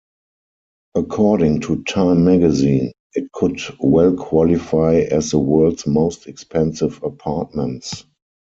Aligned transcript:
According 0.95 1.59
to 1.61 1.83
"Time" 1.83 2.25
magazine, 2.25 2.91
it 3.13 3.31
"could 3.33 3.61
well 3.79 4.15
qualify 4.15 4.95
as 5.11 5.29
the 5.29 5.37
world's 5.37 5.85
most 5.85 6.25
expensive 6.25 7.03
apartments. 7.03 8.03